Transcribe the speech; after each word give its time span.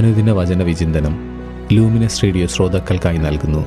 അനുദിന 0.00 0.32
വചന 0.32 0.62
വിചിന്തനം 0.62 1.14
ലൂമിനസ് 1.72 2.22
റേഡിയോ 2.22 2.46
ശ്രോതാക്കൾക്കായി 2.46 3.16
നൽകുന്നു. 3.16 3.66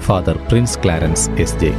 Father 0.00 0.36
Prince 0.36 0.78
Clarence 0.84 1.30
S 1.30 1.56
J. 1.56 1.72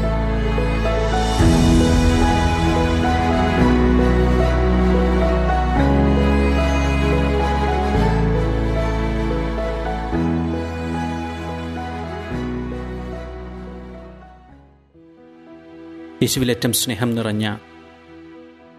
യേശുവിലേറ്റം 16.21 16.73
സ്നേഹം 16.73 17.15
നിറഞ്ഞ 17.15 17.55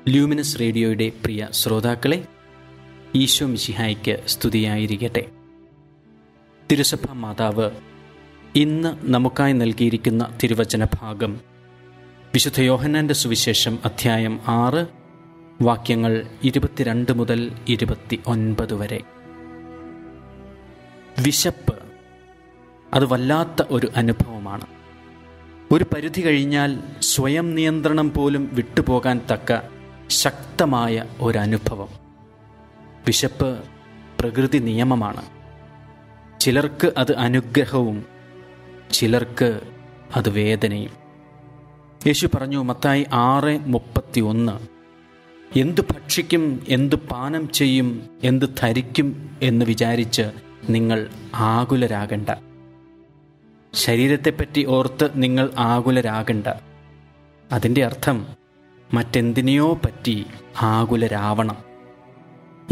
ലൂമിനസ് 0.08 0.60
റേഡിയോയുടെ 0.60 1.12
പ്രിയ 1.24 1.48
ശ്രോതാക്കളെ 1.52 2.24
ഈശോ 3.18 3.46
മിശിഹായ്ക്ക് 3.46 4.22
സ്തുതിയായിരിക്കട്ടെ. 4.26 5.26
തിരുസഭ 6.72 7.12
മാതാവ് 7.12 7.70
ഇന്ന് 8.56 8.96
നമുക്കായി 9.00 9.52
നൽകിയിരിക്കുന്ന 9.52 10.38
തിരുവചന 10.42 10.84
ഭാഗം 10.84 11.40
വിശുദ്ധ 12.34 12.60
യോഹന്നാന്റെ 12.60 13.14
സുവിശേഷം 13.14 13.78
അധ്യായം 13.84 14.40
ആറ് 14.48 14.86
വാക്യങ്ങൾ 15.62 16.26
ഇരുപത്തിരണ്ട് 16.44 17.12
മുതൽ 17.12 17.52
ഇരുപത്തി 17.68 18.20
ഒൻപത് 18.26 18.74
വരെ. 18.74 19.00
വിശപ്പ് 21.22 21.78
അത് 22.94 23.04
വല്ലാത്ത 23.04 23.66
ഒരു 23.70 23.88
അനുഭവമാണ്. 23.96 24.66
ഒരു 25.72 25.84
പരിധി 25.94 26.20
കഴിഞ്ഞാൽ 26.20 26.78
സ്വയം 27.00 27.54
നിയന്ത്രണം 27.54 28.14
പോലും 28.14 28.50
വിട്ടുപോകാൻ 28.52 29.20
തക്ക 29.32 29.60
ശക്തമായ 30.08 31.04
ഒരനുഭവം 31.20 32.07
വിശപ്പ് 33.08 33.64
പ്രകൃതി 34.20 34.58
നിയമമാണ്. 34.58 35.22
ചിലർക്ക് 36.40 36.92
അത് 36.98 37.16
അനുഗ്രഹവും 37.16 38.04
ചിലർക്ക് 38.92 39.60
അത് 40.16 40.28
വേദനയും. 40.28 40.90
യേശു 42.06 42.28
പറഞ്ഞു 42.34 42.64
മത്തായി 42.64 43.06
ആറ് 43.12 43.58
മുപ്പത്തി 43.58 44.20
ഒന്ന് 44.20 44.52
എന്തു 45.58 45.80
ഭക്ഷിക്കും 45.80 46.64
എന്തു 46.68 46.96
പാനം 46.96 47.48
ചെയ്യും 47.48 48.08
എന്ത് 48.24 48.46
ധരിക്കും 48.60 49.36
എന്ന് 49.42 49.64
വിചാരിച്ച് 49.64 50.22
നിങ്ങൾ 50.68 51.08
ആകുലരാകണ്ട. 51.34 52.28
ശരീരത്തെപ്പറ്റി 53.74 54.66
ഓർത്ത് 54.66 55.10
നിങ്ങൾ 55.14 55.50
ആകുലരാകണ്ട. 55.58 56.46
അതിന്റെ 57.52 57.84
അർത്ഥം 57.84 58.26
മറ്റെന്തിനെയോ 58.94 59.74
പറ്റി 59.74 60.26
ആകുലരാവണം. 60.62 61.67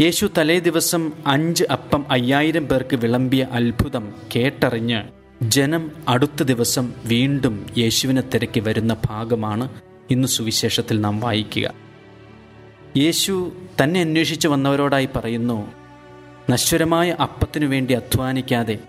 യേശു 0.01 0.29
തലേ 0.37 0.59
ദിവസം 0.59 1.11
അഞ്ച് 1.27 1.63
അപ്പം 1.71 2.05
അയ്യായിരം 2.11 2.67
പേർക്ക് 2.67 2.95
വിളമ്പിയ 2.95 3.47
അത്ഭുതം 3.51 4.13
കേട്ടറിഞ്ഞ് 4.35 5.03
ജനം 5.41 5.91
അടുത്ത 6.07 6.43
ദിവസം 6.43 6.93
വീണ്ടും 7.05 7.65
യേശുവിനെ 7.77 8.21
തിരക്കി 8.21 8.59
വരുന്ന 8.59 8.97
ഭാഗമാണ് 9.05 9.69
ഇന്ന് 10.11 10.27
സുവിശേഷത്തിൽ 10.27 11.01
നാം 11.01 11.19
വായിക്കുക. 11.19 11.73
യേശു 12.97 13.51
തന്നെ 13.83 14.01
അന്വേഷിച്ചു 14.01 14.47
വന്നവരോടായി 14.47 15.09
പറയുന്നു 15.15 15.71
നശ്വരമായ 16.49 17.11
അപ്പത്തിനു 17.11 17.65
വേണ്ടി 17.65 17.93
അധ്വാനിക്കാതെ 17.93 18.79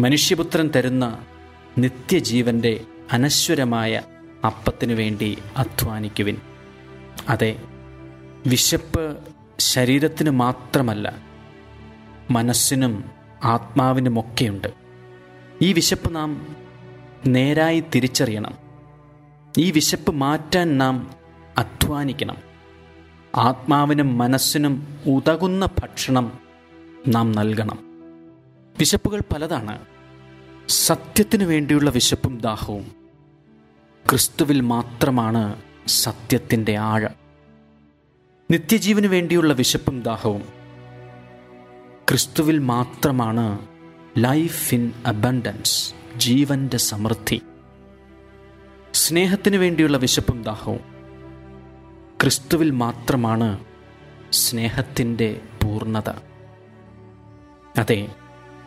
മനുഷ്യപുത്രൻ 0.00 0.70
തരുന്ന 0.76 1.18
നിത്യജീവന്റെ 1.78 2.80
അനശ്വരമായ 3.12 4.02
അപ്പത്തിനു 4.46 4.94
വേണ്ടി 4.94 5.38
അധ്വാനിക്കുവിൻ. 5.56 6.36
അതെ 7.28 7.56
വിശപ്പ് 8.46 9.16
ശരീരത്തിന് 9.60 10.30
മാത്രമല്ല 10.30 11.16
മനസ്സിനും 12.30 13.04
ആത്മാവിനുമൊക്കെയുണ്ട് 13.44 14.68
ഈ 15.62 15.72
വിശപ്പ് 15.72 16.14
നാം 16.14 16.56
നേരായി 17.26 17.84
തിരിച്ചറിയണം. 17.94 18.54
ഈ 19.58 19.70
വിശപ്പ് 19.70 20.12
മാറ്റാൻ 20.12 20.78
നാം 20.78 21.14
അധ്വാനിക്കണം. 21.58 22.36
ആത്മാവിനും 23.36 24.18
മനസ്സിനും 24.18 25.00
ഉതകുന്ന 25.06 25.66
ഭക്ഷണം 25.66 26.32
നാം 27.08 27.32
നൽകണം. 27.32 27.78
വിശപ്പുകൾ 28.78 29.20
പലതാണ്. 29.20 29.78
സത്യത്തിനു 30.68 31.44
വേണ്ടിയുള്ള 31.44 31.90
വിശപ്പും 31.90 32.38
ദാഹവും. 32.38 32.92
ക്രിസ്തുവിൽ 34.10 34.60
മാത്രമാണ് 34.60 35.62
സത്യത്തിന്റെ 35.86 36.76
ആഴം. 36.76 37.27
നിത്യജീവന് 38.50 39.06
വേണ്ടിയുള്ള 39.06 39.52
വിശപ്പും 39.52 40.02
ദാഹവും. 40.02 40.42
ക്രിസ്തുവിൽ 42.08 42.58
മാത്രമാണ് 42.58 43.58
ലൈഫ് 44.18 44.74
ഇൻ 44.74 44.92
അബൻഡൻസ് 45.06 45.94
ജീവന്റെ 46.16 46.76
സമൃദ്ധി. 46.76 47.40
സ്നേഹത്തിന് 48.92 49.56
വേണ്ടിയുള്ള 49.56 49.96
വിശപ്പും 49.96 50.42
ദാഹവും. 50.42 50.80
ക്രിസ്തുവിൽ 52.22 52.70
മാത്രമാണ് 52.70 53.64
സ്നേഹത്തിന്റെ 54.32 55.40
പൂർണത. 55.64 56.08
അതെ 57.78 58.08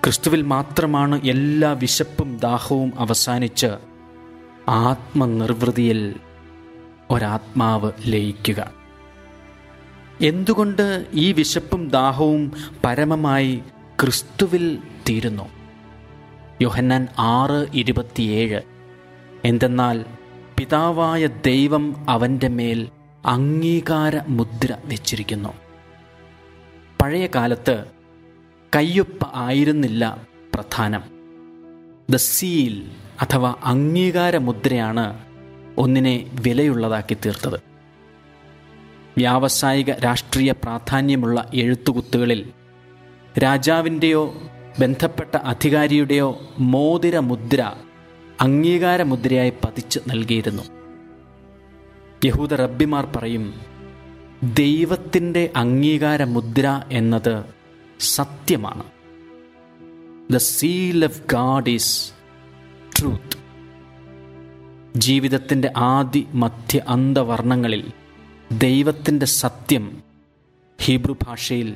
ക്രിസ്തുവിൽ 0.04 0.42
മാത്രമാണ് 0.42 1.22
എല്ലാ 1.22 1.72
വിശപ്പും 1.72 2.38
ദാഹവും 2.38 2.94
അവസാനിച്ച് 2.98 3.68
ആത്മനിർവൃതിയിൽ 4.68 6.16
ഒരാത്മാവ് 7.10 7.92
ലയിക്കുക. 8.06 8.81
എന്തുകൊണ്ട് 10.22 11.06
ഈ 11.14 11.32
വിശപ്പും 11.32 11.90
ദാഹവും 11.90 12.52
പരമമായി 12.84 13.62
ക്രിസ്തുവിൽ 14.02 14.78
തീരുന്നു? 15.10 15.50
യോഹന്നാൻ 16.62 17.08
ആറ് 17.20 17.68
ഇരുപത്തിയേഴ്. 17.74 18.62
എന്തെന്നാൽ 19.46 20.06
പിതാവായ 20.60 21.26
ദൈവം 21.26 22.10
അവന്റെ 22.10 22.48
മേൽ 22.48 22.88
അംഗീകാര 23.26 24.20
മുദ്ര 24.28 24.78
വെച്ചിരിക്കുന്നു. 24.86 25.54
പഴയ 27.02 27.28
കാലത്ത് 27.36 27.86
കയ്യൊപ്പ് 28.76 29.28
ആയിരുന്നില്ല 29.34 30.18
പ്രധാനം. 30.54 31.04
ദ 32.10 32.16
സീൽ 32.16 32.92
അഥവാ 33.22 33.56
അംഗീകാര 33.64 34.38
മുദ്രയാണ് 34.38 35.20
ഒന്നിനെ 35.78 36.32
വിലയുള്ളതാക്കി 36.34 37.14
തീർത്തത്. 37.14 37.71
വ്യാവസായിക 39.18 39.92
രാഷ്ട്രീയ 39.92 40.52
പ്രാധാന്യമുള്ള 40.52 41.50
എഴുത്തുകുത്തുകളിൽ 41.54 42.52
രാജാവിന്റെയോ 43.44 44.42
ബന്ധപ്പെട്ട 44.80 45.38
അധികാരിയുടെയോ 45.38 46.40
മോതിര 46.60 47.20
മുദ്ര 47.20 47.74
അംഗീകാര 48.42 49.02
പതിച്ച് 49.50 50.00
നൽകിയിരുന്നു. 50.08 50.64
യഹൂദ 52.26 52.54
റബ്ബിമാർ 52.54 53.06
പറയും 53.06 53.62
ദൈവത്തിന്റെ 54.44 55.50
അംഗീകാര 55.56 56.24
മുദ്ര 56.24 56.84
എന്നത് 56.92 57.46
സത്യമാണ്. 58.00 58.84
The 60.34 60.38
seal 60.38 61.06
of 61.06 61.22
God 61.32 61.70
is 61.70 62.12
truth 63.00 63.38
ജീവിതത്തിന്റെ 65.00 65.72
ആദി 65.78 66.28
മധ്യ 66.34 66.82
അന്തവർണങ്ങളിൽ 66.88 67.84
ദൈവത്തിന്റെ 68.58 69.26
സത്യം 69.26 70.04
ഹീബ്രു 70.82 71.18
ഭാഷയിൽ 71.24 71.76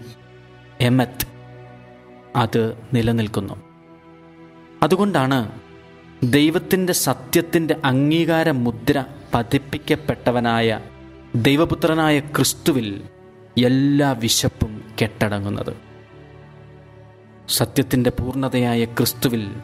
എമത്ത് 0.81 1.28
അത് 2.36 2.78
നിലനിൽക്കുന്നു. 2.94 3.53
അതുകൊണ്ടാണ് 4.84 5.59
ദൈവത്തിന്റെ 6.24 6.94
സത്യത്തിന്റെ 6.94 7.75
അംഗീകാര 7.86 8.51
മുദ്ര 8.51 9.06
പതിപ്പിക്കപ്പെട്ടവനായ 9.33 10.80
ദൈവപുത്രനായ 11.36 12.19
ക്രിസ്തുവിൽ 12.19 13.04
എല്ലാ 13.66 14.12
വിശപ്പും 14.12 14.83
കെട്ടടങ്ങുന്നത്. 15.01 15.78
സത്യത്തിന്റെ 17.50 18.10
പൂർണതയായ 18.10 18.86
ക്രിസ്തുവിൽ 18.86 19.56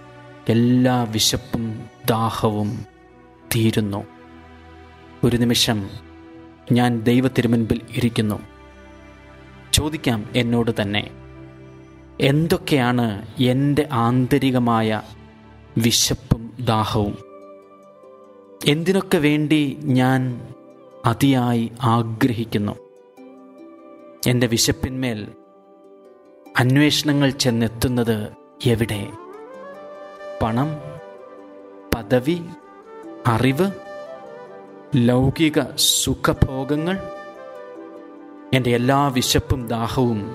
എല്ലാ 0.49 1.03
വിശപ്പും 1.03 1.85
ദാഹവും 2.09 2.85
തീരുന്നു. 3.55 4.03
ഒരു 5.23 5.37
നിമിഷം 5.37 6.10
ഞാൻ 6.71 7.01
ദൈവത്തിരുമുൻപിൽ 7.01 7.81
ഇരിക്കുന്നു. 7.95 8.39
ചോദിക്കാം 9.73 10.29
എന്നോട് 10.35 10.71
തന്നെ 10.81 11.11
എന്തൊക്കെയാണ് 12.21 13.27
എന്റെ 13.39 13.89
ആന്തരികമായ 13.91 15.01
വിശപ്പും 15.77 16.53
ദാഹവും? 16.59 17.17
എന്തിനൊക്കെ 18.67 19.17
വേണ്ടി 19.17 19.77
ഞാൻ 19.81 20.41
അതിയായി 21.05 21.71
ആഗ്രഹിക്കുന്നു? 21.81 22.75
എന്റെ 24.27 24.47
വിശപ്പിന്മേൽ 24.47 25.27
അന്വേഷണങ്ങൾ 26.59 27.29
ചെന്നെത്തുന്നത് 27.29 28.31
എവിടെ? 28.65 29.07
പണം 30.41 30.67
പദവി 31.95 32.41
അറിവ് 33.27 33.71
ലൗകിക 34.95 35.59
സുഖഭോഗങ്ങൾ 35.77 36.99
എന്റെ 38.53 38.75
എല്ലാ 38.75 39.07
വിശപ്പും 39.07 39.67
ദാഹവും 39.67 40.31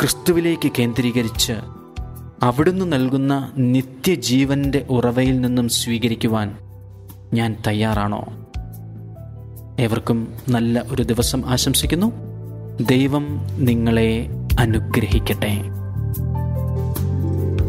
ക്രിസ്തുവിലേക്ക് 0.00 0.70
കേന്ദ്രീകരിച്ച് 0.78 1.52
അവിടുന്ന് 2.42 2.92
നൽകുന്ന 2.92 3.52
നിത്യജീവന്റെ 3.58 4.86
ഉറവയിൽ 4.90 5.40
നിന്നും 5.40 5.68
സ്വീകരിക്കുവാൻ 5.68 6.58
ഞാൻ 7.34 7.56
തയ്യാറാണോ? 7.66 8.26
ഏവർക്കും 9.80 10.34
നല്ല 10.48 10.84
ഒരു 10.90 11.02
ദിവസം 11.02 11.46
ആശംസിക്കുന്നു. 11.46 12.12
ദൈവം 12.80 13.46
നിങ്ങളെ 13.58 14.28
അനുഗ്രഹിക്കട്ടെ. 14.60 15.62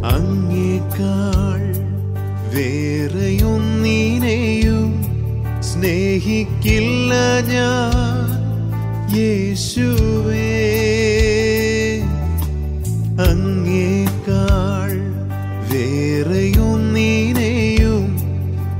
അങ്ങേക്കാൾ 0.06 1.75
വേറെയൊന്നിനെയും 2.56 5.06
സ്നേഹിക്കില്ല 5.62 7.13
ഞാൻ 7.48 8.27
യേശുവേ. 9.15 10.44
അങ്ങേക്കാൾ 13.19 14.92
വേറെയും 15.71 16.94
നീനെയും 16.94 18.18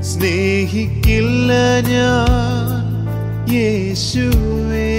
സ്നേഹിക്കില്ല 0.02 1.52
ഞാൻ 1.88 2.84
യേശുവേ. 3.52 4.90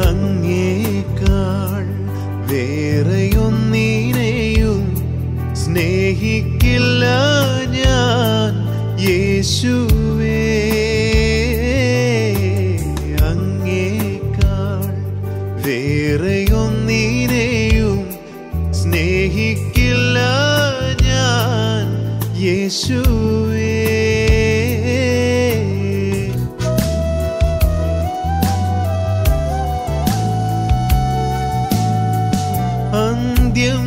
അങ്ങേക്കാൾ 0.00 1.84
വേറെയും 2.52 3.70
നീനെയും 3.72 4.82
ഞാൻ 5.56 6.59
യേശുവേ. 22.70 23.68
അന്ത്യം 33.04 33.84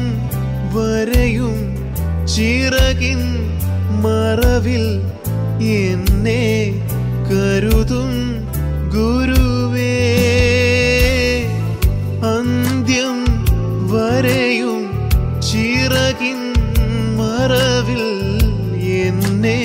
വരെയും 0.75 1.56
ചിറകിൻ 2.25 3.21
മറവിൽ 4.03 4.85
എന്നെ 5.83 6.44
കരുതും 7.30 8.13
ഗുരുവേ. 8.95 9.95
അന്ത്യം 12.35 13.19
വരെയും 13.94 14.83
ചിറകിൻ 15.41 16.39
മറവിൽ 17.19 18.03
എന്നെ 19.45 19.62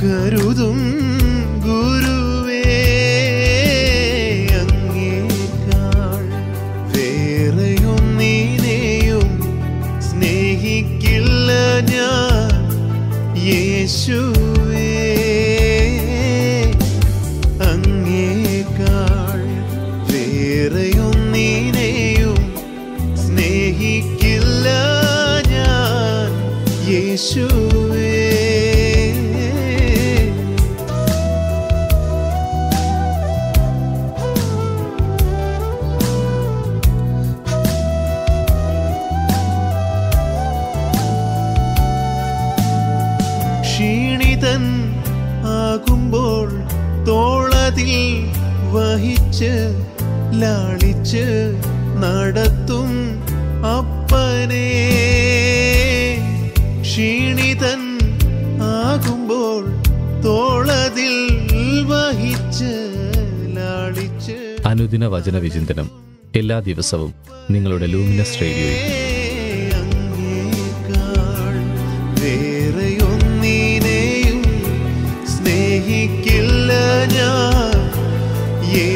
കരുതും 0.00 0.80
ഗുരുവേ 1.64 2.60
അങ്ങേക്കാൾ 4.60 6.22
സ്നേഹിക്കില്ല 10.08 11.50
ഞാൻ. 11.92 12.54
ക്ഷീണിതൻ 44.34 44.64
ആകുമ്പോൾ 45.56 46.48
തോളതിൽ 47.06 47.92
വഹിച്ച് 48.74 49.50
ലാളിച്ച് 50.40 51.22
നടത്തും 52.02 52.90
അപ്പനെ. 53.74 54.70
ക്ഷീണിതൻ 56.82 57.82
ആകുമ്പോൾ 58.72 59.62
തോളതിൽ 60.26 61.14
വഹിച്ച് 61.92 62.72
ലാളിച്ച് 63.58 64.36
അനുദിന 64.66 65.06
വചന 65.06 65.38
വിചിന്തനം 65.38 65.90
എല്ലാ 66.34 66.58
ദിവസവും 66.70 67.14
നിങ്ങളുടെ 67.50 67.86
ലൂമിനസ് 67.86 68.38
റേഡിയോയിൽ. 68.42 69.13